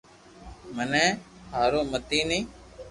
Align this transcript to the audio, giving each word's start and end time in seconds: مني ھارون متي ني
مني 0.75 1.05
ھارون 1.55 1.85
متي 1.91 2.19
ني 2.29 2.39